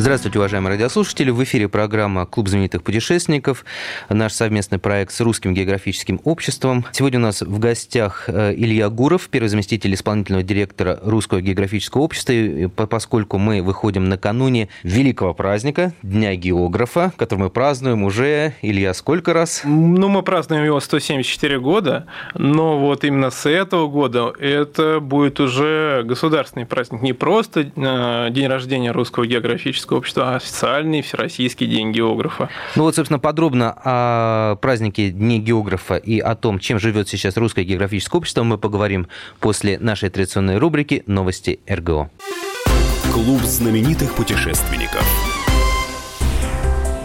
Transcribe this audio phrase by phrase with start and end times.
[0.00, 1.30] Здравствуйте, уважаемые радиослушатели.
[1.30, 3.64] В эфире программа «Клуб знаменитых путешественников»,
[4.08, 6.84] наш совместный проект с Русским географическим обществом.
[6.92, 12.32] Сегодня у нас в гостях э, Илья Гуров, первый заместитель исполнительного директора Русского географического общества,
[12.86, 19.62] поскольку мы выходим накануне великого праздника, Дня географа, который мы празднуем уже, Илья, сколько раз?
[19.64, 26.04] Ну, мы празднуем его 174 года, но вот именно с этого года это будет уже
[26.04, 32.48] государственный праздник, не просто э, день рождения Русского географического географического общества, официальный Всероссийский день географа.
[32.76, 37.64] Ну вот, собственно, подробно о празднике Дне географа и о том, чем живет сейчас Русское
[37.64, 39.08] географическое общество, мы поговорим
[39.40, 42.10] после нашей традиционной рубрики «Новости РГО».
[43.12, 45.04] Клуб знаменитых путешественников.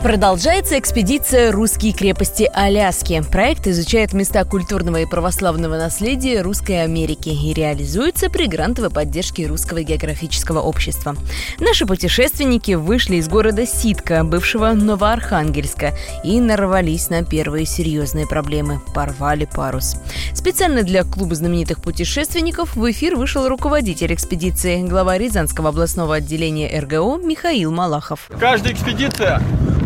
[0.03, 3.23] Продолжается экспедиция «Русские крепости Аляски».
[3.31, 9.81] Проект изучает места культурного и православного наследия Русской Америки и реализуется при грантовой поддержке Русского
[9.81, 11.15] географического общества.
[11.61, 15.93] Наши путешественники вышли из города Ситка, бывшего Новоархангельска,
[16.25, 19.95] и нарвались на первые серьезные проблемы– порвали парус.
[20.33, 27.19] Специально для клуба знаменитых путешественников в эфир вышел руководитель экспедиции, глава Рязанского областного отделения РГО
[27.19, 28.29] Михаил Малахов.
[28.37, 29.41] Каждая экспедиция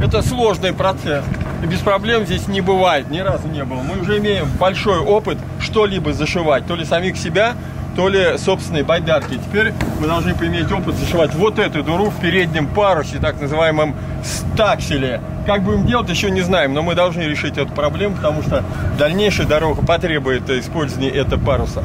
[0.08, 1.24] это сложный процесс.
[1.62, 3.82] И без проблем здесь не бывает, ни разу не было.
[3.82, 7.56] Мы уже имеем большой опыт что-либо зашивать, то ли самих себя,
[7.96, 9.36] то ли собственные байдарки.
[9.36, 15.20] Теперь мы должны поиметь опыт зашивать вот эту дуру в переднем парусе, так называемом стакселе.
[15.46, 18.64] Как будем делать, еще не знаем, но мы должны решить эту проблему, потому что
[18.98, 21.84] дальнейшая дорога потребует использования этого паруса.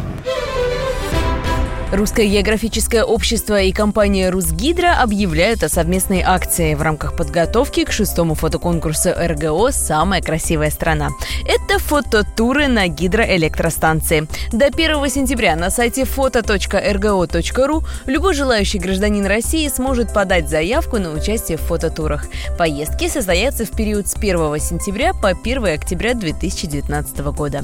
[1.92, 8.34] Русское географическое общество и компания «Русгидро» объявляют о совместной акции в рамках подготовки к шестому
[8.34, 11.10] фотоконкурсу РГО «Самая красивая страна».
[11.46, 14.26] Это фототуры на гидроэлектростанции.
[14.52, 21.58] До 1 сентября на сайте фото.рго.ру любой желающий гражданин России сможет подать заявку на участие
[21.58, 22.24] в фототурах.
[22.56, 27.62] Поездки состоятся в период с 1 сентября по 1 октября 2019 года.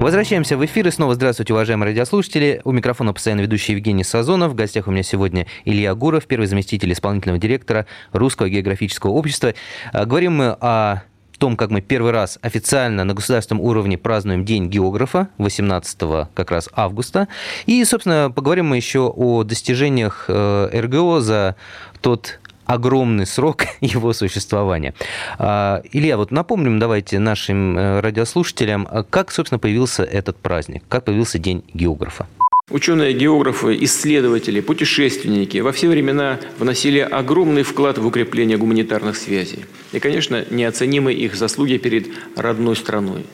[0.00, 0.88] Возвращаемся в эфир.
[0.88, 2.62] И снова здравствуйте, уважаемые радиослушатели.
[2.64, 4.52] У микрофона постоянно ведущий Евгений Сазонов.
[4.52, 9.52] В гостях у меня сегодня Илья Гуров, первый заместитель исполнительного директора Русского географического общества.
[9.92, 11.02] А, говорим мы о
[11.38, 16.70] том, как мы первый раз официально на государственном уровне празднуем День географа 18 как раз
[16.72, 17.28] августа.
[17.66, 21.56] И, собственно, поговорим мы еще о достижениях э, РГО за
[22.00, 22.39] тот
[22.70, 24.94] огромный срок его существования.
[25.38, 31.38] А, Илья, вот напомним давайте нашим э, радиослушателям, как, собственно, появился этот праздник, как появился
[31.38, 32.26] День географа.
[32.70, 39.64] Ученые, географы, исследователи, путешественники во все времена вносили огромный вклад в укрепление гуманитарных связей.
[39.90, 43.26] И, конечно, неоценимы их заслуги перед родной страной,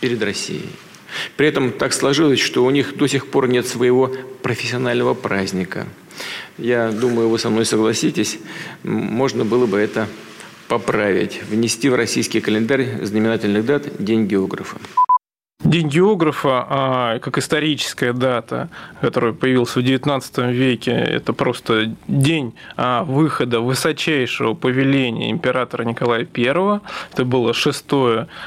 [0.00, 0.70] перед Россией.
[1.36, 4.12] При этом так сложилось, что у них до сих пор нет своего
[4.42, 5.86] профессионального праздника–
[6.58, 8.38] я думаю, вы со мной согласитесь,
[8.82, 10.08] можно было бы это
[10.68, 14.76] поправить, внести в российский календарь знаменательных дат День географа.
[15.70, 18.68] День географа, а, как историческая дата,
[19.00, 26.80] которая появилась в XIX веке, это просто день а, выхода высочайшего повеления императора Николая I.
[27.12, 27.84] Это было 6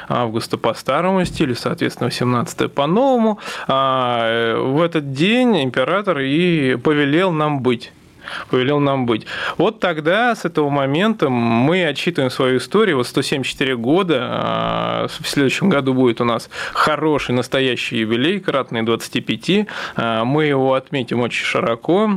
[0.10, 3.40] августа по старому стилю, соответственно, 18 по новому.
[3.70, 7.94] А, в этот день император и повелел нам быть
[8.50, 9.26] повелел нам быть.
[9.58, 12.98] Вот тогда, с этого момента, мы отчитываем свою историю.
[12.98, 19.68] Вот 174 года, а, в следующем году будет у нас хороший настоящий юбилей, кратный 25.
[19.96, 22.10] А, мы его отметим очень широко,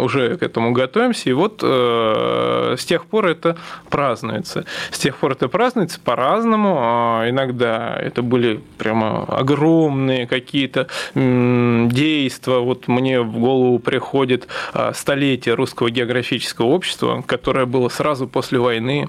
[0.00, 1.30] уже к этому готовимся.
[1.30, 3.56] И вот э, с тех пор это
[3.90, 4.64] празднуется.
[4.90, 6.76] С тех пор это празднуется по-разному.
[6.80, 12.58] А, иногда это были прямо огромные какие-то действия.
[12.58, 14.48] Вот мне в голову приходит
[14.92, 19.08] столетие Русского географического общества, которое было сразу после войны,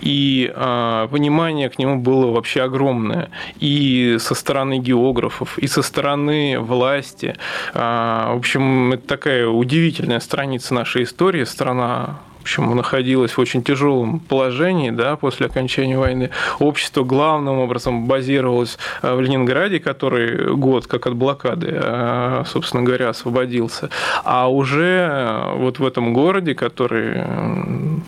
[0.00, 3.30] и э, понимание к нему было вообще огромное.
[3.58, 7.34] И со стороны географов, и со стороны власти.
[7.74, 14.20] Э, в общем, это такая удивительная страница нашей истории, страна общем, находилось в очень тяжелом
[14.20, 16.30] положении да, после окончания войны.
[16.60, 23.10] Общество главным образом базировалось э, в Ленинграде, который год как от блокады, э, собственно говоря,
[23.10, 23.90] освободился.
[24.24, 27.22] А уже э, вот в этом городе, который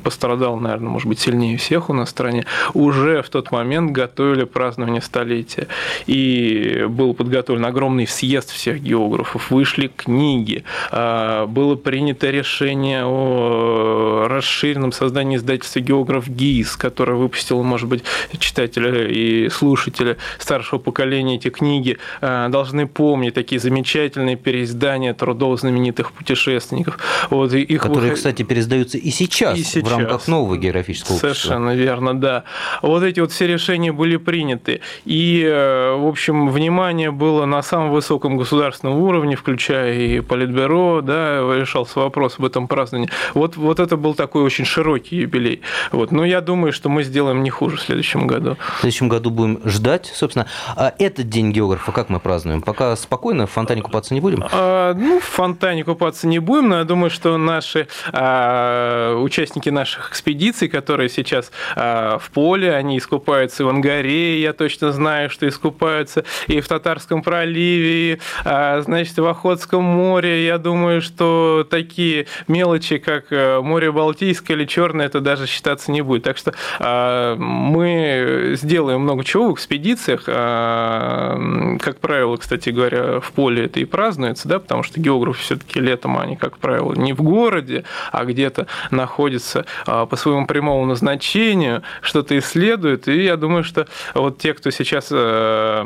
[0.02, 4.44] пострадал, наверное, может быть, сильнее всех у нас в стране, уже в тот момент готовили
[4.44, 5.66] празднование столетия.
[6.06, 15.36] И был подготовлен огромный съезд всех географов, вышли книги, было принято решение о расширенном создании
[15.36, 18.04] издательства «Географ ГИС», которое выпустило, может быть,
[18.38, 26.98] читатели и слушатели старшего поколения эти книги должны помнить такие замечательные переиздания трудов знаменитых путешественников.
[27.30, 31.84] Вот, их Которые, кстати, пересдаются и сейчас, и сейчас в рамках нового географического Совершенно общества.
[31.84, 32.44] верно, да.
[32.82, 34.80] Вот эти вот все решения были приняты.
[35.04, 41.98] И, в общем, внимание было на самом высоком государственном уровне, включая и Политбюро, да, решался
[42.00, 43.10] вопрос об этом праздновании.
[43.34, 45.62] Вот, вот это был такой очень широкий юбилей.
[45.92, 46.10] Вот.
[46.10, 48.56] Но я думаю, что мы сделаем не хуже в следующем году.
[48.78, 50.46] В следующем году будем ждать, собственно.
[50.76, 52.60] А этот день географа как мы празднуем?
[52.60, 54.44] Пока спокойно, в фонтане купаться не будем?
[54.50, 60.10] А, ну, в фонтане купаться не будем, но я думаю, что наши а, участники наших
[60.10, 65.46] экспедиций, которые сейчас а, в поле, они искупаются и в Ангаре, я точно знаю, что
[65.46, 70.46] искупаются и в Татарском проливе, и, а, значит, в Охотском море.
[70.46, 76.00] Я думаю, что такие мелочи, как э, море Балтийское или Черное, это даже считаться не
[76.00, 76.22] будет.
[76.22, 80.24] Так что а, мы сделаем много чего в экспедициях.
[80.26, 81.38] А,
[81.80, 86.18] как правило, кстати говоря, в поле это и празднуется, да, потому что географы все-таки летом
[86.18, 93.06] они, как правило, не в городе, а где-то находятся по своему прямому назначению, что-то исследуют.
[93.06, 95.84] И я думаю, что вот те, кто сейчас э,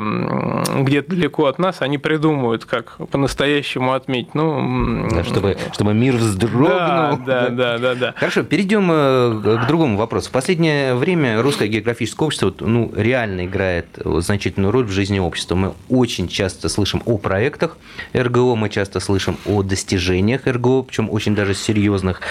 [0.79, 4.35] где-то далеко от нас, они придумают, как по-настоящему отметить.
[4.35, 7.17] Ну, чтобы, чтобы мир вздрогнул.
[7.25, 8.04] Да, да, да, да, да.
[8.15, 10.29] Хорошо, перейдем э, к другому вопросу.
[10.29, 15.55] В последнее время русское географическое общество ну, реально играет значительную роль в жизни общества.
[15.55, 17.77] Мы очень часто слышим о проектах
[18.13, 22.21] РГО, мы часто слышим о достижениях РГО, причем очень даже серьезных.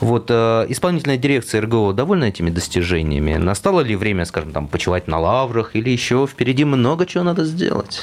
[0.00, 3.34] Вот э, исполнительная дирекция РГО довольна этими достижениями?
[3.36, 8.02] Настало ли время, скажем, там, почивать на лаврах или еще впереди много чего надо сделать?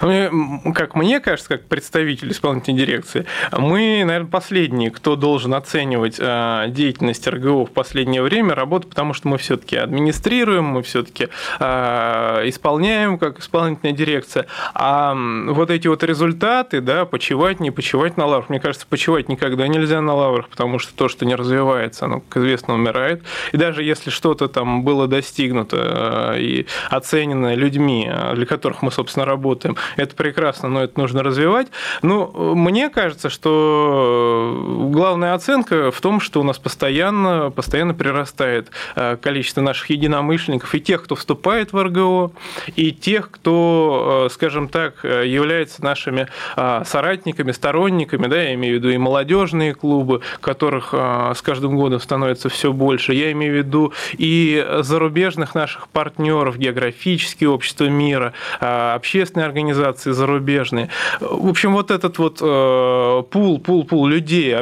[0.00, 6.66] Ну, как мне кажется, как представитель исполнительной дирекции, мы, наверное, последние, кто должен оценивать э,
[6.72, 11.28] деятельность РГО в последнее время, работу, потому что мы все-таки администрируем, мы все-таки
[11.60, 14.46] э, исполняем как исполнительная дирекция.
[14.74, 19.68] А вот эти вот результаты, да, почивать, не почивать на лаврах, мне кажется, почивать никогда
[19.68, 23.22] нельзя на лаврах, потому что то, что не развивается, оно, как известно, умирает.
[23.52, 29.26] И даже если что-то там было достигнуто э, и оценено людьми, для которых мы, собственно,
[29.26, 31.68] работаем, это прекрасно, но это нужно развивать.
[32.02, 39.16] Ну, мне кажется, что главная оценка в том, что у нас постоянно, постоянно прирастает э,
[39.16, 42.32] количество наших единомышленников и тех, кто вступает в РГО,
[42.76, 48.78] и тех, кто, э, скажем так, является нашими э, соратниками, сторонниками, да, я имею в
[48.78, 53.14] виду и молодежные клубы, которых с каждым годом становится все больше.
[53.14, 60.88] Я имею в виду и зарубежных наших партнеров, географические общества мира, общественные организации, зарубежные.
[61.20, 64.54] В общем, вот этот вот э, пул, пул, пул людей,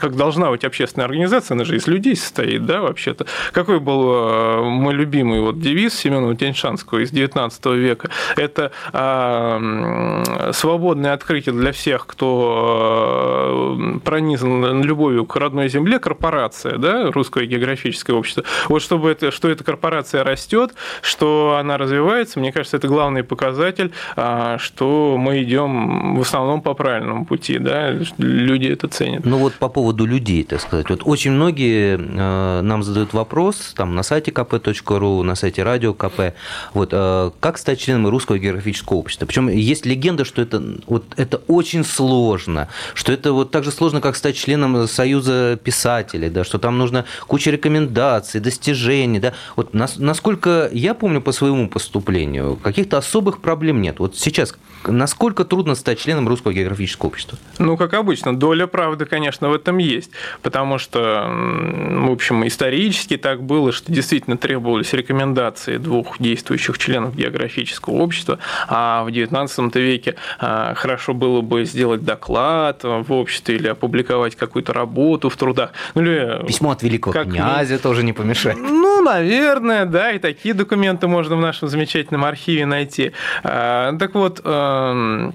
[0.00, 3.26] как должна быть общественная организация, она же из людей состоит, да, вообще-то.
[3.52, 8.10] Какой был э, мой любимый вот девиз Семена Тяньшанского из 19 века?
[8.36, 17.46] Это э, свободное открытие для всех, кто пронизан любовью к родной земле, корпорация, да, русское
[17.46, 18.44] географическое общество.
[18.68, 23.92] Вот чтобы это, что эта корпорация растет, что она развивается, мне кажется, это главный показатель,
[24.14, 29.24] что мы идем в основном по правильному пути, да, люди это ценят.
[29.24, 33.94] Ну вот по поводу людей, так сказать, вот очень многие э, нам задают вопрос там
[33.94, 36.34] на сайте kp.ru, на сайте радио КП,
[36.72, 39.26] вот э, как стать членом русского географического общества.
[39.26, 44.00] Причем есть легенда, что это вот это очень сложно, что это вот так же сложно,
[44.00, 49.32] как стать членом Союза писателей, да, что там нужно куча рекомендаций, достижений, да.
[49.56, 53.98] Вот насколько я помню по своему поступлению, каких-то особых проблем нет.
[53.98, 54.54] Вот сейчас
[54.86, 57.38] насколько трудно стать членом Русского географического общества?
[57.58, 60.10] Ну, как обычно, доля правды, конечно, в этом есть,
[60.42, 67.94] потому что, в общем, исторически так было, что действительно требовались рекомендации двух действующих членов географического
[67.94, 68.38] общества,
[68.68, 74.72] а в XIX веке а, хорошо было бы сделать доклад в обществе или опубликовать какую-то
[74.72, 75.72] работу в трудах.
[75.94, 77.28] Ну, или Письмо от великого как...
[77.28, 78.58] князя тоже не помешает.
[78.58, 83.12] Ну, наверное, да, и такие документы можно в нашем замечательном архиве найти.
[83.42, 85.34] А, так вот, эм,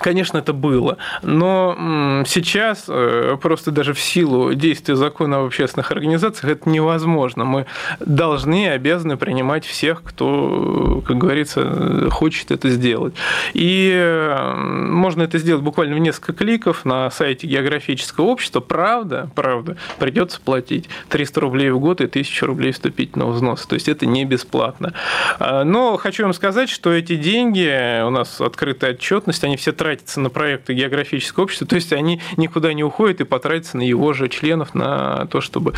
[0.00, 0.98] Конечно, это было.
[1.22, 7.44] Но сейчас э, просто даже в силу действия закона об общественных организациях это невозможно.
[7.44, 7.66] Мы
[8.00, 13.14] должны и обязаны принимать всех, кто, как говорится, хочет это сделать.
[13.54, 18.60] И э, можно это сделать буквально в несколько кликов на сайте географического общества.
[18.60, 23.68] Правда, правда, придется платить 300 рублей в год и 1000 рублей вступительного взноса.
[23.68, 24.92] То есть это не бесплатно.
[25.40, 30.20] Но хочу вам сказать, что эти деньги, у нас открытая отчетность, они все тратятся тратятся
[30.20, 34.28] на проекты географического общества, то есть они никуда не уходят и потратятся на его же
[34.28, 35.72] членов на то, чтобы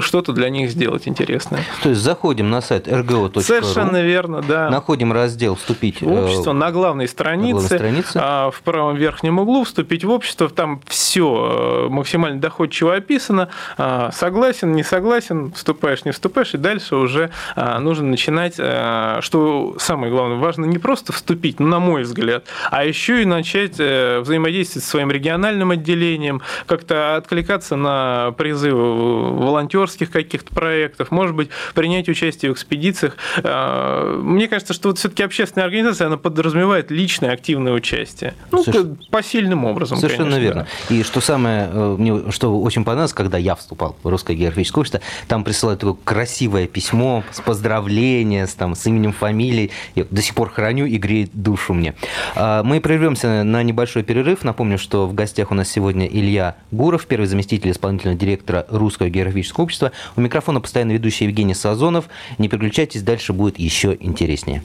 [0.00, 1.62] что-то для них сделать интересное.
[1.82, 3.42] То есть заходим на сайт rgo.ru.
[3.42, 4.70] Совершенно верно, да.
[4.70, 8.12] Находим раздел «Вступить в общество» на главной странице, на главной странице.
[8.14, 14.72] А, в правом верхнем углу «Вступить в общество», там все максимально доходчиво описано, а, согласен,
[14.72, 20.78] не согласен, вступаешь, не вступаешь, и дальше уже нужно начинать, что самое главное, важно не
[20.78, 25.70] просто вступить, ну, на мой взгляд, а еще и начать э, взаимодействовать со своим региональным
[25.70, 33.16] отделением, как-то откликаться на призывы волонтерских каких-то проектов, может быть, принять участие в экспедициях.
[33.42, 38.34] А, мне кажется, что вот все-таки общественная организация, она подразумевает личное активное участие.
[38.50, 39.08] Ну, Соверш...
[39.10, 40.66] посильным образом, Совершенно конечно, верно.
[40.90, 45.00] И что самое, э, мне что очень понравилось, когда я вступал в Русское географическое общество,
[45.28, 49.70] там присылают такое красивое письмо с поздравлением, с, там, с именем, фамилией.
[49.94, 51.94] Я до сих пор храню и греет душу мне.
[52.36, 54.42] Мы прервемся на небольшой перерыв.
[54.42, 59.62] Напомню, что в гостях у нас сегодня Илья Гуров, первый заместитель исполнительного директора Русского географического
[59.62, 59.92] общества.
[60.16, 62.06] У микрофона постоянно ведущий Евгений Сазонов.
[62.38, 64.64] Не переключайтесь, дальше будет еще интереснее.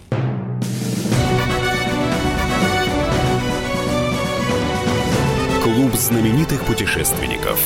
[5.64, 7.64] Клуб знаменитых путешественников.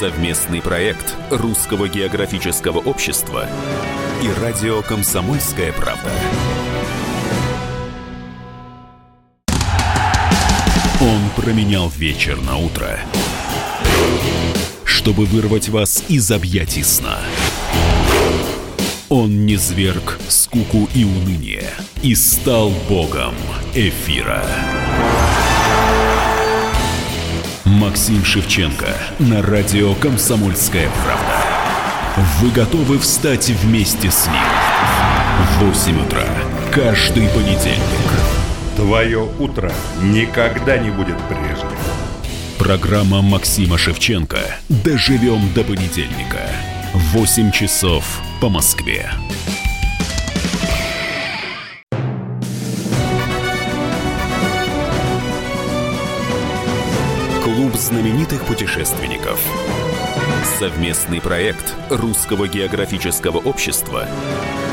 [0.00, 3.46] Совместный проект Русского географического общества
[4.24, 6.10] и радио «Комсомольская правда».
[11.12, 12.98] Он променял вечер на утро,
[14.82, 17.18] чтобы вырвать вас из объятий сна.
[19.10, 21.68] Он не зверг скуку и уныние
[22.00, 23.34] и стал богом
[23.74, 24.42] эфира.
[27.66, 32.22] Максим Шевченко на радио «Комсомольская правда».
[32.40, 34.36] Вы готовы встать вместе с ним?
[35.58, 36.24] В 8 утра
[36.72, 38.11] каждый понедельник.
[38.76, 39.70] Твое утро
[40.02, 41.68] никогда не будет прежним.
[42.58, 44.38] Программа Максима Шевченко
[44.68, 46.48] «Доживем до понедельника».
[46.94, 49.10] 8 часов по Москве.
[57.44, 59.38] Клуб знаменитых путешественников.
[60.58, 64.06] Совместный проект Русского географического общества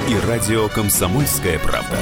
[0.07, 1.97] и радио «Комсомольская правда».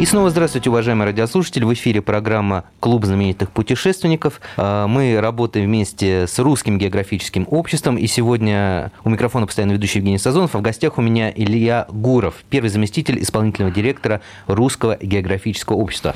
[0.00, 1.62] И снова здравствуйте, уважаемые радиослушатели.
[1.62, 4.40] В эфире программа «Клуб знаменитых путешественников».
[4.56, 7.98] А, мы работаем вместе с Русским географическим обществом.
[7.98, 12.36] И сегодня у микрофона постоянно ведущий Евгений Сазонов, а в гостях у меня Илья Гуров,
[12.48, 16.14] первый заместитель исполнительного директора Русского географического общества.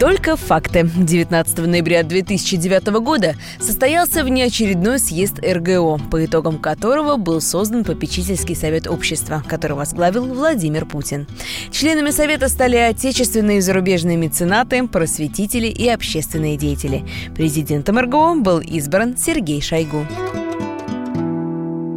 [0.00, 0.90] Только факты.
[0.96, 8.86] 19 ноября 2009 года состоялся внеочередной съезд РГО, по итогам которого был создан попечительский совет
[8.86, 11.26] общества, который возглавил Владимир Путин.
[11.70, 17.04] Членами совета стали отечественные и зарубежные меценаты, просветители и общественные деятели.
[17.34, 20.06] Президентом РГО был избран Сергей Шойгу.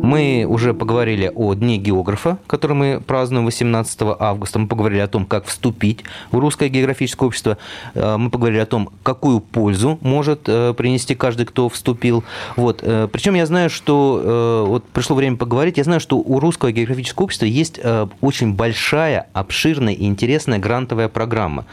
[0.04, 4.60] Мы уже поговорили о Дне географа, который мы празднуем 18 августа.
[4.60, 7.58] Мы поговорили о том, как вступить в Русское географическое общество.
[7.94, 12.26] Э, мы поговорили о том, какую пользу может э, принести каждый, кто вступил.
[12.58, 12.82] Вот.
[12.84, 15.78] Э, Причем я знаю, что вот пришло время поговорить.
[15.78, 17.80] Я знаю, что у Русского географического общества есть
[18.20, 21.66] очень большая, обширная и интересная грантовая программа.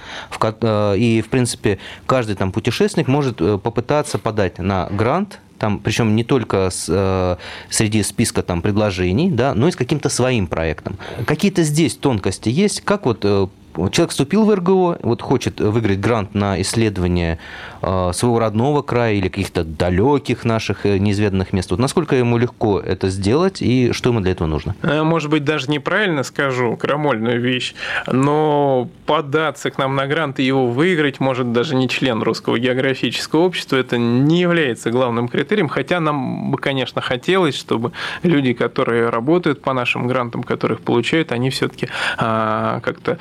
[0.62, 6.70] И, в принципе, каждый там путешественник может попытаться подать на грант там, причем не только
[6.70, 7.36] с, э,
[7.68, 10.96] среди списка там, предложений, да, но и с каким-то своим проектом.
[11.26, 13.46] Какие-то здесь тонкости есть, как вот э,
[13.90, 17.38] человек вступил в РГО, вот хочет выиграть грант на исследование
[17.82, 21.70] э, своего родного края или каких-то далеких наших э, неизведанных мест.
[21.70, 24.74] Вот насколько ему легко это сделать и что ему для этого нужно?
[24.82, 27.74] Э, может быть, даже неправильно скажу крамольную вещь,
[28.06, 33.40] но податься к нам на грант и его выиграть может даже не член Русского географического
[33.40, 33.76] общества.
[33.76, 39.72] Это не является главным критерием, хотя нам бы, конечно, хотелось, чтобы люди, которые работают по
[39.72, 43.18] нашим грантам, которых получают, они все-таки а, как-то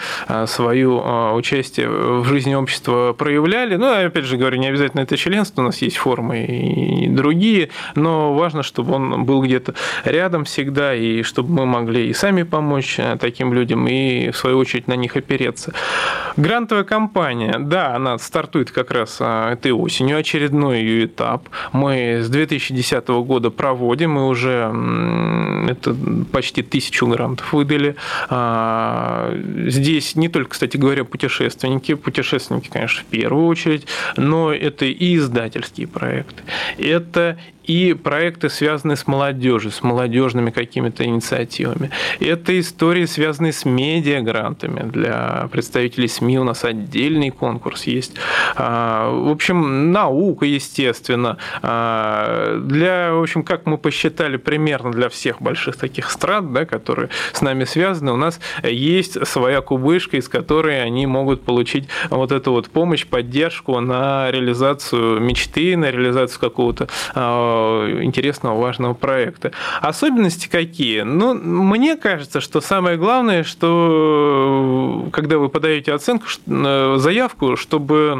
[0.47, 3.75] свою а, участие в жизни общества проявляли.
[3.75, 8.33] Ну, опять же говорю, не обязательно это членство, у нас есть формы и другие, но
[8.33, 9.73] важно, чтобы он был где-то
[10.05, 14.57] рядом всегда, и чтобы мы могли и сами помочь а, таким людям, и в свою
[14.57, 15.73] очередь на них опереться.
[16.37, 21.49] Грантовая кампания, да, она стартует как раз а, этой осенью, очередной ее этап.
[21.71, 24.71] Мы с 2010 года проводим, мы уже
[25.69, 25.95] это
[26.31, 27.95] почти тысячу грантов выдали.
[29.69, 35.87] Здесь не только, кстати говоря, путешественники, путешественники, конечно, в первую очередь, но это и издательские
[35.87, 36.43] проекты,
[36.77, 37.37] это
[37.69, 41.91] и проекты, связанные с молодежью, с молодежными какими-то инициативами.
[42.19, 44.89] Это истории, связанные с медиагрантами.
[44.89, 48.15] Для представителей СМИ у нас отдельный конкурс есть.
[48.55, 51.37] А, в общем, наука, естественно.
[51.61, 57.09] А, для, в общем, как мы посчитали, примерно для всех больших таких стран, да, которые
[57.33, 62.51] с нами связаны, у нас есть своя кубышка, из которой они могут получить вот эту
[62.51, 69.51] вот помощь, поддержку на реализацию мечты, на реализацию какого-то а, Э, интересного, важного проекта.
[69.81, 71.01] Особенности какие?
[71.01, 78.15] Ну, мне кажется, что самое главное, что э, когда вы подаете оценку, э, заявку, чтобы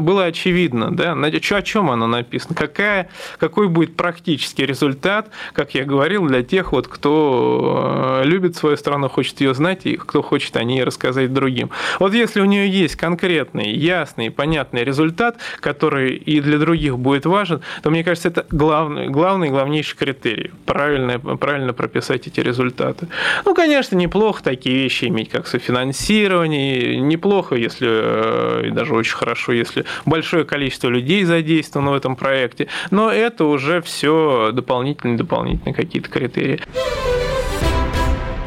[0.00, 6.26] было очевидно, да, о чем она написана, какая, какой будет практический результат, как я говорил,
[6.26, 10.75] для тех, вот, кто любит свою страну, хочет ее знать, и кто хочет о ней
[10.84, 11.70] рассказать другим.
[12.00, 17.60] Вот если у нее есть конкретный, ясный, понятный результат, который и для других будет важен,
[17.82, 20.50] то мне кажется, кажется, это главный, главный главнейший критерий.
[20.64, 23.08] Правильно, правильно прописать эти результаты.
[23.44, 26.98] Ну, конечно, неплохо такие вещи иметь, как софинансирование.
[27.00, 32.68] Неплохо, если, э, и даже очень хорошо, если большое количество людей задействовано в этом проекте.
[32.90, 36.60] Но это уже все дополнительные, дополнительные какие-то критерии.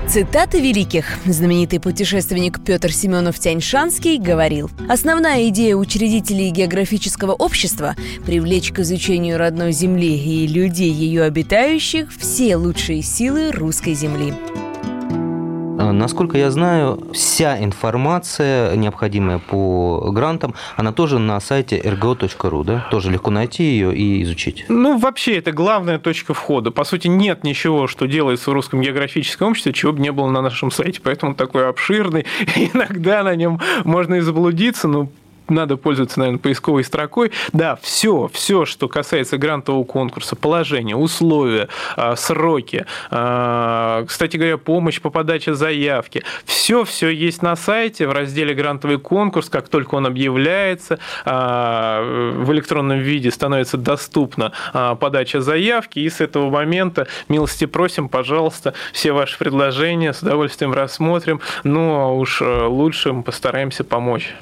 [0.10, 1.06] Цитаты великих.
[1.24, 9.72] Знаменитый путешественник Петр Семенов Тяньшанский говорил, «Основная идея учредителей географического общества– привлечь к изучению родной
[9.72, 14.34] земли и людей, ее обитающих, все лучшие силы русской земли».
[15.80, 22.88] Э, насколько я знаю, вся информация, необходимая по грантам, она тоже на сайте rgo.ru, да?
[22.92, 24.66] Тоже легко найти ее и изучить.
[24.68, 26.72] Ну, вообще, это главная точка входа.
[26.72, 30.42] По сути, нет ничего, что делается в русском географическом обществе, чего бы не было на
[30.42, 31.00] нашем сайте.
[31.02, 32.26] Поэтому такой обширный.
[32.56, 35.10] Иногда на нем можно и заблудиться, но
[35.50, 37.32] надо пользоваться, наверное, поисковой строкой.
[37.54, 45.02] Да, все, все, что касается грантового конкурса, положение, условия, а, сроки, а, кстати говоря, помощь
[45.02, 49.50] по подаче заявки, все, все есть на сайте в разделе «Грантовый конкурс».
[49.50, 54.52] Как только он объявляется, а, в электронном виде становится доступна
[55.00, 61.42] подача заявки, и с этого момента милости просим, пожалуйста, все ваши предложения с удовольствием рассмотрим,
[61.64, 64.36] ну а уж лучше мы постараемся помочь.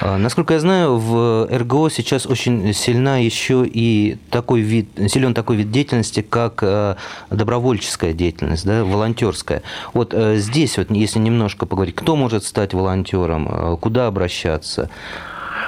[0.00, 5.56] А, насколько я знаю, в РГО сейчас очень сильна еще и такой вид, силен такой
[5.56, 6.96] вид деятельности, как э,
[7.30, 9.62] добровольческая деятельность, да, волонтерская.
[9.92, 14.90] Вот э, здесь, вот, если немножко поговорить, кто может стать волонтером, э, куда обращаться?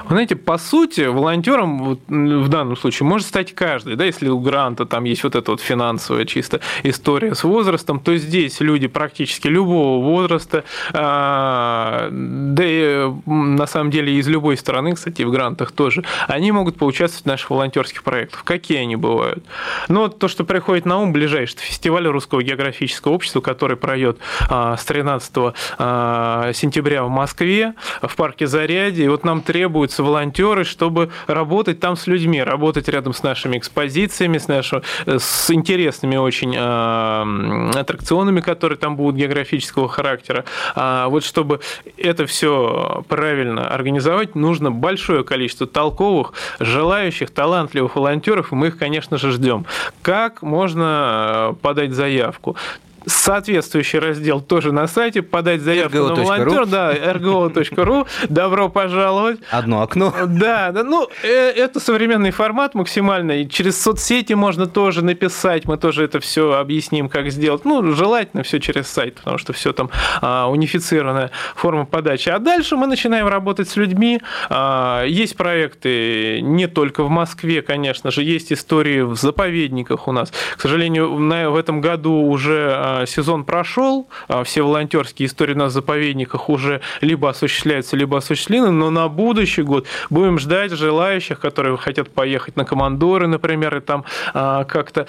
[0.05, 3.97] Вы знаете, по сути, волонтером в данном случае может стать каждый.
[3.97, 8.15] Да, если у гранта там есть вот эта вот финансовая чисто история с возрастом, то
[8.17, 15.23] здесь люди практически любого возраста, а, да и на самом деле из любой страны, кстати,
[15.23, 18.45] в грантах тоже, они могут поучаствовать в наших волонтерских проектах.
[18.45, 19.43] Какие они бывают?
[19.89, 24.19] Вот то, что приходит на ум, ближайший фестиваль Русского географического общества, который пройдет
[24.51, 25.33] а, с 13
[25.79, 29.07] а, сентября в Москве, в парке Зарядье.
[29.07, 33.59] И вот нам требуют требуются волонтеры, чтобы работать там с людьми, работать рядом с нашими
[33.59, 40.45] экспозициями, с, нашими, с интересными очень э, аттракционами, которые там будут географического характера.
[40.75, 41.61] А вот чтобы
[41.97, 49.19] это все правильно организовать, нужно большое количество толковых, желающих, талантливых волонтеров, и мы их, конечно
[49.19, 49.67] же, ждем.
[50.03, 52.57] Как можно э, подать заявку?
[53.07, 56.09] Соответствующий раздел тоже на сайте, подать заявку RGO.
[56.09, 59.41] на волонтер, да, rgo.ru, добро пожаловать.
[59.51, 60.13] Одно окно.
[60.27, 65.77] Да, да, ну, э, это современный формат максимально, и через соцсети можно тоже написать, мы
[65.77, 67.65] тоже это все объясним, как сделать.
[67.65, 69.91] Ну, желательно все через сайт, потому что все там
[70.21, 72.29] а, унифицированная форма подачи.
[72.29, 74.21] А дальше мы начинаем работать с людьми.
[74.49, 80.33] А, есть проекты не только в Москве, конечно же, есть истории в заповедниках у нас.
[80.57, 86.49] К сожалению, в этом году уже а, сезон прошел, а все волонтерские истории на заповедниках
[86.49, 92.57] уже либо осуществляются, либо осуществлены, но на будущий год будем ждать желающих, которые хотят поехать
[92.57, 95.07] на командоры, например, и там а, как-то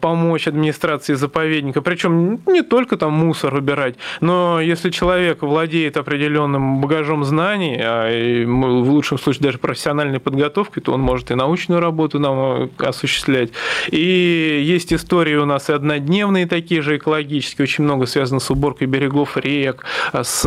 [0.00, 1.82] помочь администрации заповедника.
[1.82, 7.76] Причем не только там мусор убирать, но если человек владеет определенным багажом знаний,
[8.44, 13.50] в лучшем случае даже профессиональной подготовкой, то он может и научную работу нам осуществлять.
[13.90, 18.86] И есть истории у нас и однодневные такие же, экологически, очень много связано с уборкой
[18.86, 20.42] берегов рек, с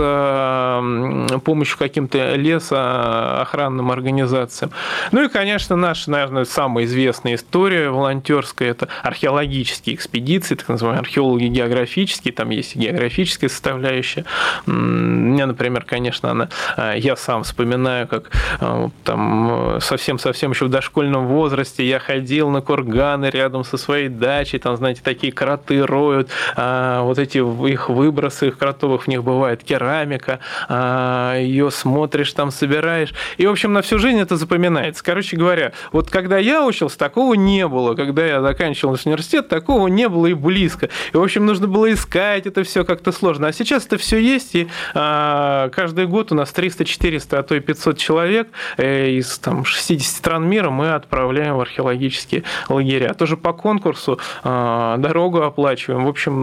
[1.43, 4.71] помощью каким-то лесоохранным организациям.
[5.11, 11.45] Ну и, конечно, наша, наверное, самая известная история волонтерская– это археологические экспедиции, так называемые археологи
[11.45, 14.25] географические, там есть и географическая составляющая.
[14.65, 21.27] Мне, например, конечно, она, э, я сам вспоминаю, как э, там совсем-совсем еще в дошкольном
[21.27, 27.19] возрасте я ходил на курганы рядом со своей дачей, там, знаете, такие кроты роют, вот
[27.19, 27.37] эти
[27.67, 30.39] их выбросы кротовых, в них бывает керамика,
[30.69, 33.13] а, ее смотришь, там собираешь.
[33.37, 35.03] И, в общем, на всю жизнь это запоминается.
[35.03, 37.95] Короче говоря, вот когда я учился, такого не было.
[37.95, 40.89] Когда я заканчивал университет, такого не было и близко.
[41.13, 43.47] И, в общем, нужно было искать это все как-то сложно.
[43.47, 47.55] А сейчас это все есть, и а, каждый год у нас 300, 400, а то
[47.55, 53.13] и 500 человек э, из там, 60 стран мира мы отправляем в археологические лагеря.
[53.13, 56.05] Тоже по конкурсу а, дорогу оплачиваем.
[56.05, 56.42] В общем,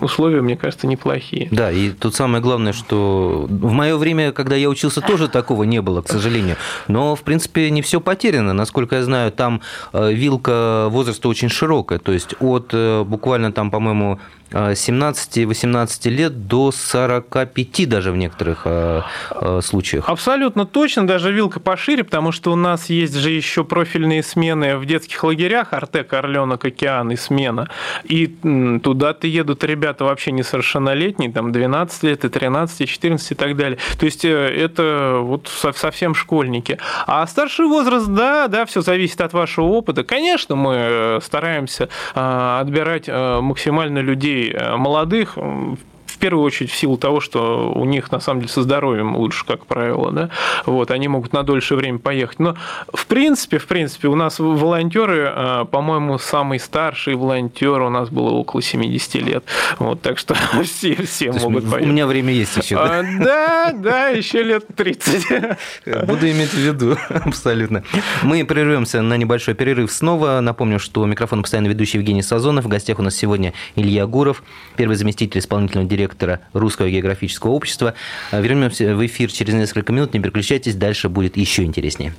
[0.00, 1.48] условия, мне кажется, неплохие.
[1.50, 5.80] Да, и тут самое главное, что в мое время, когда я учился, тоже такого не
[5.80, 6.56] было, к сожалению.
[6.88, 8.52] Но, в принципе, не все потеряно.
[8.52, 9.60] Насколько я знаю, там
[9.92, 11.98] э, вилка возраста очень широкая.
[11.98, 14.18] То есть от э, буквально там, по-моему,
[14.52, 20.08] 17-18 лет до 45 даже в некоторых э, э, случаях.
[20.08, 24.86] Абсолютно точно, даже вилка пошире, потому что у нас есть же еще профильные смены в
[24.86, 27.68] детских лагерях, Артек, Орленок, Океан и смена.
[28.04, 28.26] И
[28.82, 33.78] туда-то едут ребята вообще несовершеннолетние, там 12 лет, и 13, и 14 и так далее.
[33.98, 36.78] То есть э, это вот совсем школьники.
[37.06, 40.02] А старший возраст, да, да, все зависит от вашего опыта.
[40.02, 45.36] Конечно, мы стараемся отбирать максимально людей Э, молодых
[46.20, 49.66] первую очередь в силу того, что у них на самом деле со здоровьем лучше, как
[49.66, 50.30] правило, да,
[50.66, 52.38] вот, они могут на дольше время поехать.
[52.38, 52.56] Но
[52.92, 58.30] в принципе, в принципе, у нас волонтеры, э, по-моему, самый старший волонтер у нас было
[58.30, 59.44] около 70 лет,
[59.78, 61.88] вот, так что все, все могут поехать.
[61.88, 62.98] У меня время есть еще, да?
[62.98, 65.26] А, да, да, еще лет 30.
[66.06, 67.82] Буду иметь в виду, абсолютно.
[68.22, 70.40] Мы прервемся на небольшой перерыв снова.
[70.40, 72.66] Напомню, что микрофон постоянно ведущий Евгений Сазонов.
[72.66, 74.42] В гостях у нас сегодня Илья Гуров,
[74.76, 77.94] первый заместитель исполнительного директора директора Русского географического общества.
[78.30, 80.12] А, вернемся в эфир через несколько минут.
[80.14, 82.14] Не переключайтесь, дальше будет еще интереснее.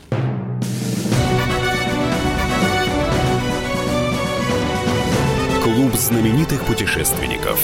[5.63, 7.59] Клуб знаменитых путешественников.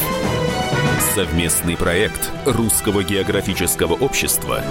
[1.16, 4.64] Совместный проект Русского географического общества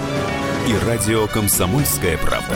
[0.67, 2.55] и радио «Комсомольская правда».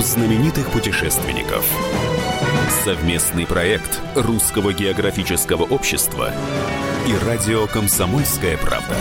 [0.00, 1.62] Клуб знаменитых путешественников.
[2.84, 6.32] Совместный проект Русского географического общества
[7.06, 8.96] и радио «Комсомольская правда».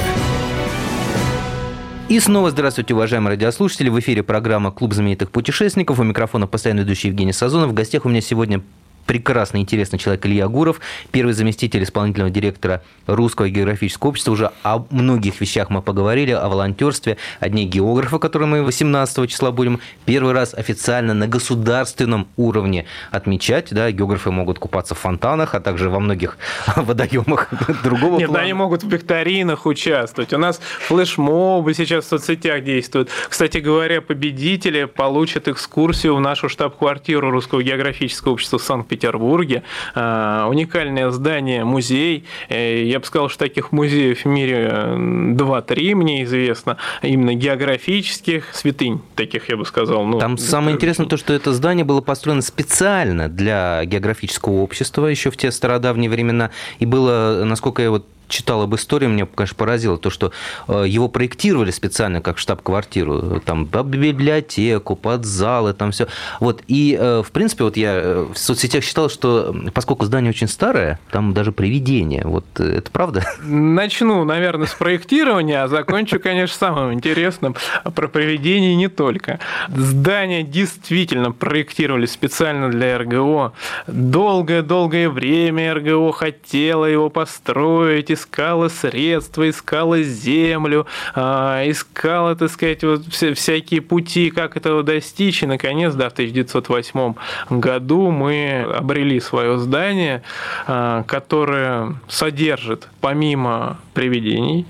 [2.09, 3.87] И снова здравствуйте, уважаемые радиослушатели.
[3.87, 5.99] В эфире программа «Клуб знаменитых путешественников».
[5.99, 7.69] У микрофона постоянно ведущий Евгений Сазонов.
[7.69, 8.61] В гостях у меня сегодня
[9.09, 14.33] прекрасный, интересный человек Илья Гуров, первый заместитель исполнительного директора Русского географического общества.
[14.33, 19.51] Уже о многих вещах мы поговорили, о волонтерстве, о дне географа, который мы 18 числа
[19.51, 23.69] будем первый раз официально на государственном уровне отмечать.
[23.71, 26.37] Да, географы могут купаться в фонтанах, а также во многих
[26.75, 27.49] водоемах
[27.83, 28.43] другого Нет, плана.
[28.43, 30.33] они могут в викторинах участвовать.
[30.33, 33.09] У нас флешмобы сейчас в соцсетях действуют.
[33.27, 39.63] Кстати говоря, победители получат экскурсию в нашу штаб-квартиру Русского географического общества в Санкт-Петербурге Петербурге.
[39.95, 42.25] А, уникальное здание, музей.
[42.49, 49.01] Э, я бы сказал, что таких музеев в мире 2-3, мне известно, именно географических святынь,
[49.15, 50.05] таких я бы сказал.
[50.05, 55.31] Ну, Там самое интересное то, что это здание было построено специально для географического общества еще
[55.31, 59.97] в те стародавние времена, и было, насколько я вот читал об истории, меня, конечно, поразило
[59.97, 60.31] то, что
[60.67, 66.07] э, его проектировали специально как штаб-квартиру, там, под библиотеку, под залы, там все.
[66.39, 70.47] Вот, и, э, в принципе, вот я э, в соцсетях читал, что поскольку здание очень
[70.47, 72.21] старое, там даже привидение.
[72.23, 73.25] Вот это правда?
[73.41, 77.55] Начну, наверное, с проектирования, а закончу, конечно, самым интересным.
[77.95, 79.39] Про привидение не только.
[79.69, 83.53] Здание действительно проектировали специально для РГО.
[83.87, 92.83] Долгое-долгое время РГО хотело его построить и искала средства, искала землю, а, искала, так сказать,
[92.83, 95.43] вот всякие пути, как этого достичь.
[95.43, 97.15] И, наконец, да, в 1908
[97.49, 100.23] году мы обрели свое здание,
[100.67, 104.65] а, которое содержит, помимо привидений,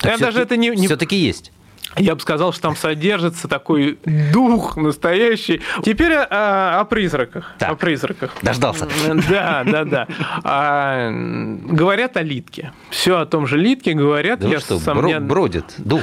[0.00, 0.86] так даже это не, не...
[0.86, 1.50] Все-таки есть
[1.96, 3.98] я бы сказал, что там содержится такой
[4.32, 5.60] дух настоящий.
[5.84, 7.52] Теперь о, о призраках.
[7.58, 8.32] Так, о призраках.
[8.42, 8.88] Дождался.
[9.28, 10.08] Да, да, да.
[10.42, 12.72] А, говорят о Литке.
[12.90, 14.40] Все о том же Литке говорят.
[14.40, 16.02] Да я что, сам, бродит дух.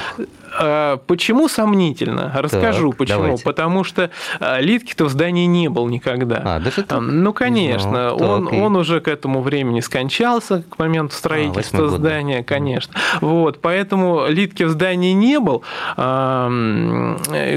[0.53, 2.31] А, почему сомнительно?
[2.35, 3.19] Расскажу, так, почему.
[3.19, 3.43] Давайте.
[3.43, 4.09] Потому что
[4.39, 6.41] а, Литки-то в здании не был никогда.
[6.43, 6.95] А, даже ты?
[6.99, 8.15] Ну, конечно.
[8.17, 12.93] Ну, он, он уже к этому времени скончался, к моменту строительства а, здания, конечно.
[13.21, 15.63] Вот, поэтому Литки в здании не был.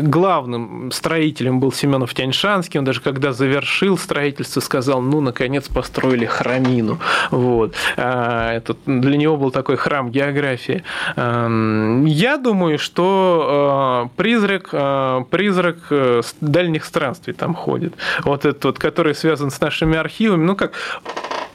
[0.03, 2.79] Главным строителем был Семенов Тяньшанский.
[2.79, 6.99] Он даже когда завершил строительство, сказал, ну, наконец построили храмину.
[7.31, 7.75] Вот.
[7.97, 10.85] Это для него был такой храм географии.
[11.17, 17.95] Я думаю, что э, призрак, э, призрак э, дальних странствий там ходит.
[18.25, 20.45] Вот этот вот, который связан с нашими архивами.
[20.45, 20.73] Ну, как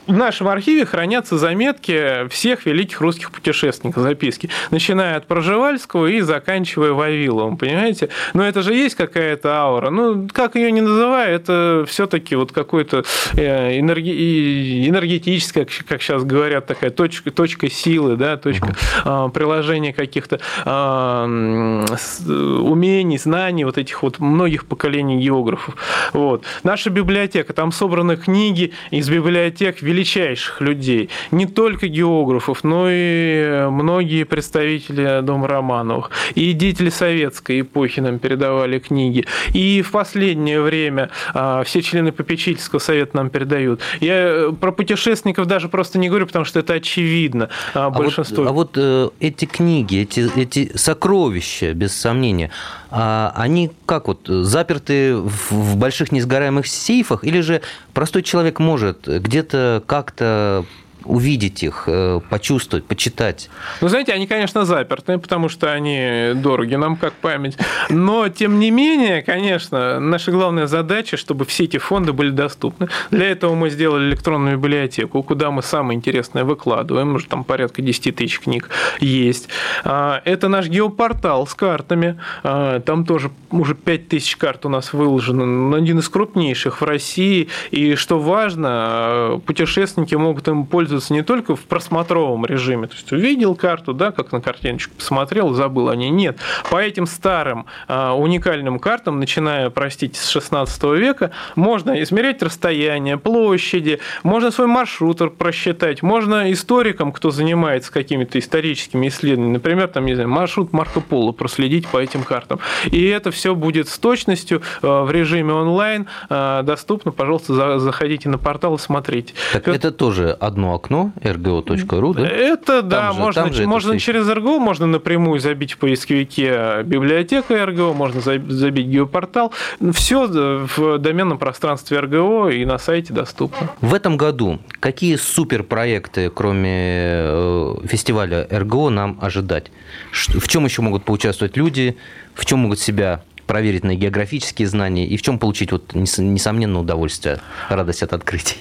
[0.10, 6.93] в нашем архиве хранятся заметки всех великих русских путешественников, записки, начиная от Проживальского и заканчивая
[6.93, 8.10] Вавиловым, понимаете?
[8.34, 9.91] Но это же есть какая-то аура.
[9.91, 14.88] Ну, как ее не называй, это все-таки вот какой-то э, энерги...
[14.89, 23.17] энергетическая, как сейчас говорят, такая точка, точка силы, да, точка uh приложения каких-то а, умений,
[23.17, 25.76] знаний вот этих вот многих поколений географов.
[26.13, 26.45] Вот.
[26.63, 33.67] Наша библиотека, там собраны книги из библиотек великих величайших людей, не только географов, но и
[33.69, 41.09] многие представители Дома Романовых, и деятели советской эпохи нам передавали книги, и в последнее время
[41.33, 43.81] а, все члены попечительского совета нам передают.
[43.99, 48.43] Я э, про путешественников даже просто не говорю, потому что это очевидно а большинство.
[48.43, 52.51] Вот, а вот э, эти книги, эти, эти сокровища, без сомнения,
[52.91, 57.62] а они как вот заперты в больших несгораемых сейфах, или же
[57.93, 60.65] простой человек может где-то как-то
[61.10, 63.50] увидеть их, э, почувствовать, почитать?
[63.82, 67.58] Ну, знаете, они, конечно, заперты, потому что они дороги нам как память.
[67.89, 72.89] Но, тем не менее, конечно, наша главная задача, чтобы все эти фонды были доступны.
[73.10, 77.15] Для этого мы сделали электронную библиотеку, куда мы самое интересное выкладываем.
[77.15, 78.69] Уже там порядка 10 тысяч книг
[79.00, 79.50] есть.
[79.84, 82.19] А, это наш геопортал с картами.
[82.43, 85.76] А, там тоже уже 5 тысяч карт у нас выложено.
[85.76, 87.50] Один из крупнейших в России.
[87.72, 93.12] И что важно, путешественники могут им пользоваться используется не только в просмотровом режиме, то есть
[93.12, 96.09] увидел карту, да, как на картиночку посмотрел, забыл о ней.
[96.09, 96.38] Нет.
[96.69, 103.99] По этим старым а, уникальным картам, начиная, простите, с 16 века, можно измерять расстояние, площади,
[104.23, 110.29] можно свой маршрут просчитать, можно историкам, кто занимается какими-то историческими исследованиями, например, там, не знаю,
[110.29, 112.59] маршрут Марко Поло проследить по этим картам.
[112.85, 117.12] И это все будет с точностью а, в режиме онлайн а, доступно.
[117.12, 119.33] Пожалуйста, заходите на портал и смотрите.
[119.53, 122.28] Так это тоже одно окно rgo.ru, да?
[122.28, 126.84] Это, там да, же, можно, же можно это через RGO, можно напрямую забить в поисковике
[126.84, 129.54] библиотека RGO, можно забить геопортал.
[129.94, 133.70] Все в доменном пространстве RGO и на сайте доступно.
[133.82, 139.72] В этом году какие суперпроекты, кроме э, фестиваля RGO, нам ожидать?
[140.12, 141.98] В чем еще могут поучаствовать люди?
[142.34, 147.39] В чем могут себя проверить на географические знания и в чем получить вот несомненно удовольствие,
[147.68, 148.58] радость от открытий?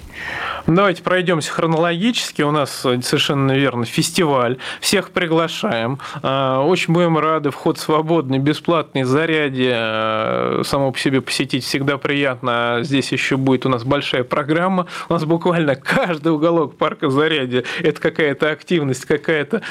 [0.69, 2.43] Давайте пройдемся хронологически.
[2.43, 4.59] У нас совершенно верно фестиваль.
[4.81, 5.99] Всех приглашаем.
[6.23, 7.51] А, очень будем рады.
[7.51, 9.73] Вход свободный, бесплатный, заряде.
[9.75, 12.51] А, само по себе посетить всегда приятно.
[12.53, 14.87] А здесь еще будет у нас большая программа.
[15.09, 19.63] У нас буквально каждый уголок парка заряде– это какая-то активность, какая-то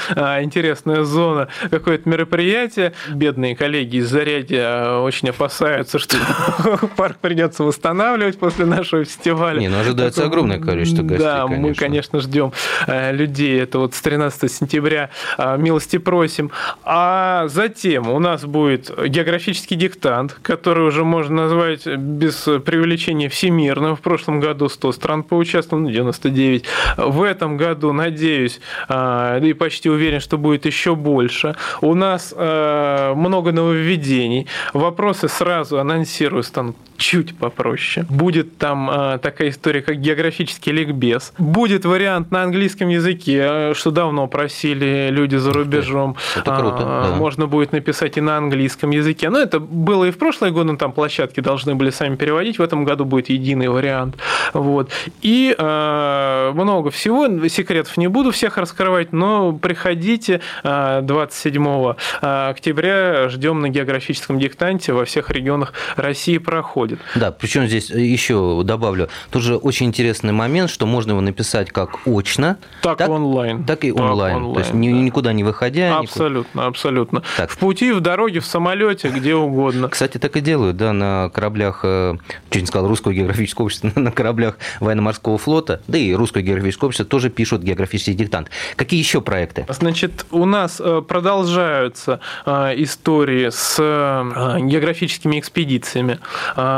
[0.42, 2.94] интересная зона, какое-то мероприятие.
[3.14, 4.66] Бедные коллеги из заряде
[5.02, 6.18] очень опасаются, что
[6.98, 9.60] парк придется восстанавливать после нашего фестиваля.
[9.60, 11.68] Не, ну ожидается огромное количество количество гостей, Да, конечно.
[11.68, 12.52] мы, конечно, ждем
[12.88, 13.62] э, людей.
[13.62, 16.52] Это вот с 13 сентября э, милости просим.
[16.84, 23.96] А затем у нас будет географический диктант, который уже можно назвать без преувеличения всемирным.
[23.96, 26.66] В прошлом году 100 стран поучаствовало, 99.
[26.98, 31.56] Ну, в этом году, надеюсь, э, и почти уверен, что будет еще больше.
[31.82, 34.48] У нас много нововведений.
[34.74, 38.06] Вопросы сразу анонсирую станут чуть попроще.
[38.10, 41.34] Будет там такая история, как географический ликбез.
[41.38, 46.16] Будет вариант на английском языке, что давно просили люди за рубежом.
[46.36, 47.16] Это круто, А, да.
[47.16, 49.30] Можно будет написать и на английском языке.
[49.30, 52.60] Но это было и в прошлые годы, там площадки должны были сами переводить.
[52.60, 54.18] В этом году будет единый вариант.
[54.54, 54.92] Вот.
[55.22, 57.48] И э, много всего.
[57.48, 63.30] Секретов не буду всех раскрывать, но приходите э, 27 октября.
[63.30, 64.94] Ждем на географическом диктанте.
[64.94, 66.87] Во всех регионах России проходит.
[67.16, 72.58] Да, причем здесь еще добавлю, тоже очень интересный момент, что можно его написать как очно,
[72.82, 73.64] Так, онлайн.
[73.66, 74.54] так и Так онлайн.
[74.54, 75.02] То есть онлайн, да.
[75.02, 75.90] никуда не выходя.
[75.90, 77.24] никуда- Абсолютно, абсолютно.
[77.38, 77.50] Так.
[77.50, 79.90] В пути, в дороге, в самолете, где угодно.
[79.90, 82.16] Кстати, так и делают, да, на кораблях, э,
[82.50, 87.06] чуть не сказал, русского географического общества, на кораблях военно-морского флота, да и русское географическое общество
[87.06, 88.50] тоже пишут географический диктант.
[88.76, 89.66] Какие еще проекты?
[89.70, 96.20] Значит, у нас э, продолжаются э, истории с э, географическими экспедициями.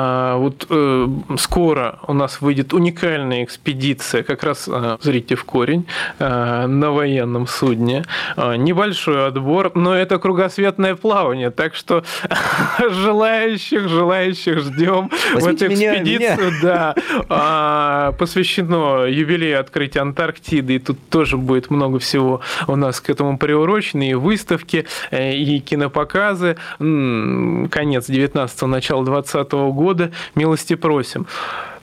[0.02, 1.08] А, Вот э,
[1.38, 5.88] скоро у нас выйдет уникальная экспедиция, как раз э, зрите в корень,
[6.20, 8.06] э, на военном судне.
[8.38, 12.04] Э, Небольшой отбор, но это кругосветное плавание, так что
[12.90, 16.52] желающих, желающих ждем в Возьмите эту меня, экспедицию.
[16.62, 16.96] Да,
[17.30, 23.38] А, посвящено юбилею открытия Антарктиды, и тут тоже будет много всего у нас к этому
[23.38, 26.56] приурочено, и выставки, и кинопоказы.
[26.78, 29.89] Конец 19-го, начало 20 года.
[30.36, 31.28] Милости просим.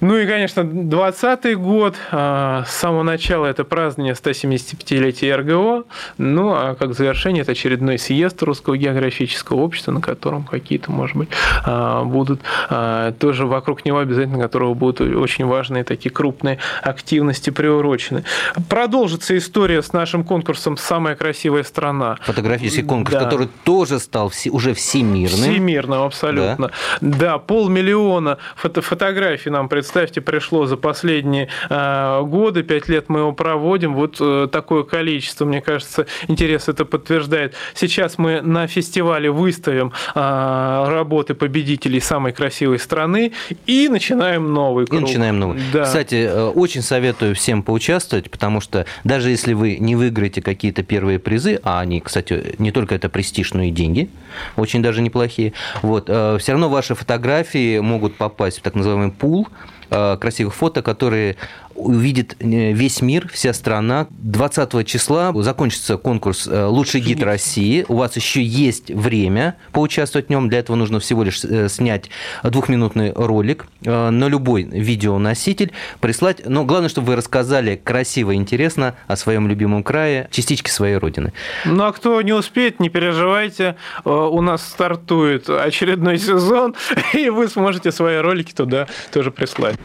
[0.01, 5.85] Ну и, конечно, 20 год, а, с самого начала это празднование 175-летия РГО,
[6.19, 11.29] ну а как завершение это очередной съезд Русского географического общества, на котором какие-то, может быть,
[11.65, 18.25] а, будут а, тоже вокруг него обязательно, которого будут очень важные такие крупные активности приурочены.
[18.69, 22.19] Продолжится история с нашим конкурсом «Самая красивая страна».
[22.23, 23.25] Фотографический конкурс, Да.
[23.25, 25.41] который тоже стал уже всемирным.
[25.41, 26.71] Всемирным, абсолютно.
[27.01, 33.33] Да, полмиллиона фото фотографий нам, представьте, пришло за последние э, годы, пять лет мы его
[33.33, 33.95] проводим.
[33.95, 37.55] Вот э, такое количество, мне кажется, интерес это подтверждает.
[37.75, 43.33] Сейчас мы на фестивале выставим э, работы победителей самой красивой страны
[43.67, 45.03] и начинаем новый И круг.
[45.03, 45.61] начинаем новый.
[45.73, 45.85] Да.
[45.85, 51.21] Кстати, э, очень советую всем поучаствовать, потому что даже если вы не выиграете какие-то первые
[51.21, 54.11] призы, а они, кстати, не только это престиж, но и деньги,
[54.57, 59.76] очень даже неплохие, вот, все равно ваши фотографии могут попасть в так называемый пул э,
[59.89, 61.37] красивых фото, которые
[61.77, 64.07] увидит э, весь мир, вся страна.
[64.11, 67.85] 20 числа закончится конкурс э, «Лучший гид России».
[67.89, 70.49] У вас еще есть время поучаствовать в нем.
[70.49, 72.11] Для этого нужно всего лишь э, снять
[72.43, 76.43] двухминутный ролик на любой видеоноситель, прислать.
[76.45, 81.33] Но главное, чтобы вы рассказали красиво и интересно о своем любимом крае, частичке своей родины.
[81.65, 86.75] Ну а кто не успеет, не переживайте, у нас стартует очередной сезон,
[87.13, 89.77] и вы сможете свои ролики туда тоже прислать.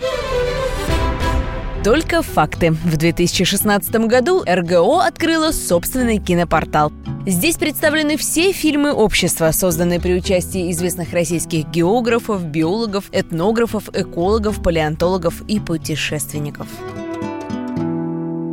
[1.83, 2.69] Только факты.
[2.69, 6.91] В 2016 году РГО открыла собственный кинопортал.
[7.25, 15.41] Здесь представлены все фильмы общества, созданные при участии известных российских географов, биологов, этнографов, экологов, палеонтологов
[15.47, 16.67] и путешественников.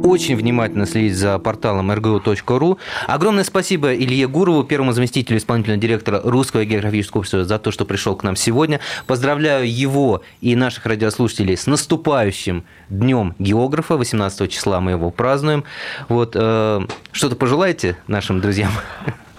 [0.05, 2.79] Очень внимательно следить за порталом rgu.ru.
[3.07, 8.17] Огромное спасибо Илье Гурову, первому заместителю исполнительного директора Русского географического общества, за то, что пришел
[8.17, 8.81] к нам сегодня.
[9.07, 13.97] Поздравляю его и наших радиослушателей с наступающим Днем географа.
[13.97, 15.65] 18 числа мы его празднуем.
[16.09, 16.81] Вот, э,
[17.13, 18.71] что-то пожелаете нашим друзьям?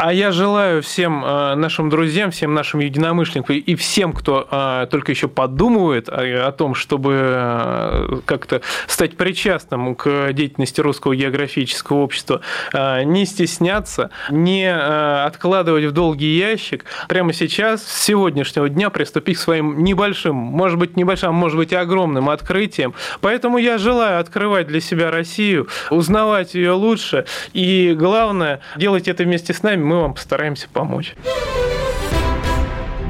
[0.01, 5.12] А я желаю всем э, нашим друзьям, всем нашим единомышленникам и всем, кто э, только
[5.12, 12.39] еще подумывает о, о том, чтобы э, как-то стать причастным к деятельности Русского географического общества,
[12.73, 16.85] не стесняться, не откладывать в долгий ящик.
[17.09, 21.73] Прямо сейчас, с сегодняшнего дня, приступить к своим небольшим, может быть, небольшим, а может быть,
[21.73, 22.93] и огромным открытиям.
[23.19, 27.25] Поэтому я желаю открывать для себя Россию, узнавать ее лучше.
[27.51, 31.15] И главное, делать это вместе с нами, мы вам постараемся помочь.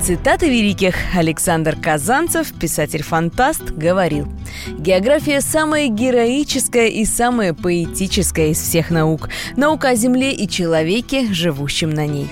[0.02, 0.96] Цитаты великих.
[1.13, 4.30] Александр Казанцев, писатель-фантаст, говорил
[4.70, 9.30] «География самая героическая и самая поэтическая из всех наук.
[9.58, 12.30] Наука о Земле и человеке, живущем на ней».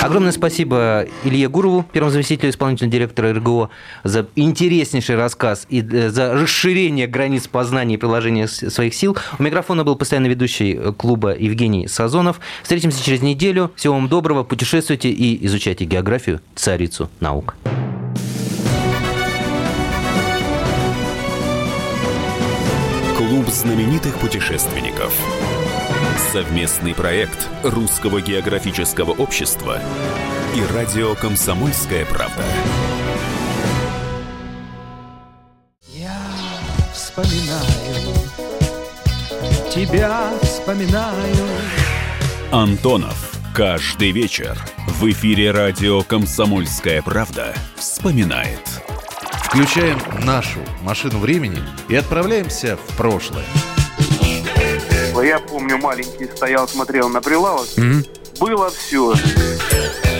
[0.00, 3.68] Огромное спасибо Илье Гурову, первому заместителю исполнительного директора РГО,
[4.02, 9.16] за интереснейший рассказ и э, за расширение границ познания и приложения своих сил.
[9.38, 12.40] У микрофона был постоянно ведущий э, клуба Евгений Сазонов.
[12.62, 13.72] Встретимся через неделю.
[13.76, 14.42] Всего вам доброго.
[14.42, 17.54] Путешествуйте и изучайте географию, царицу наук.
[23.18, 25.12] Клуб знаменитых путешественников.
[26.32, 29.80] Совместный проект Русского географического общества
[30.54, 32.44] и радио «Комсомольская правда».
[35.88, 36.16] Я
[36.92, 38.14] вспоминаю,
[39.74, 41.48] тебя вспоминаю.
[42.52, 43.32] Антонов.
[43.52, 48.62] Каждый вечер в эфире радио «Комсомольская правда» вспоминает.
[49.42, 51.58] Включаем нашу машину времени
[51.88, 53.46] и отправляемся в прошлое.
[55.30, 57.68] Я помню, маленький стоял, смотрел на прилавок.
[58.40, 59.14] Было все.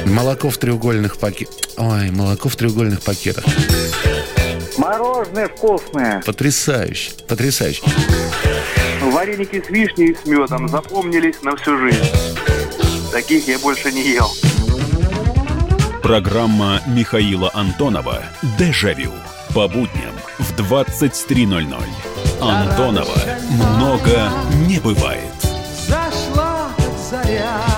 [0.06, 1.56] Молоко в треугольных пакетах.
[1.78, 3.44] Ой, молоко в треугольных пакетах.
[4.78, 6.22] Мороженое вкусное.
[6.24, 7.82] Потрясающе, потрясающе.
[9.02, 12.08] Вареники с вишней и с медом запомнились на всю жизнь.
[13.10, 14.30] Таких я больше не ел.
[16.04, 18.22] Программа Михаила Антонова
[18.56, 19.10] «Дежавю»
[19.56, 22.29] по будням в 23.00.
[22.40, 23.18] Антонова
[23.76, 24.30] много
[24.66, 25.34] не бывает.
[25.86, 26.70] Зашла
[27.10, 27.69] заря.